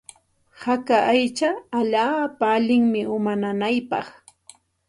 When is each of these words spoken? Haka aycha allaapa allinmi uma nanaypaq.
Haka 0.63 0.97
aycha 1.13 1.49
allaapa 1.79 2.45
allinmi 2.57 3.01
uma 3.17 3.33
nanaypaq. 3.41 4.07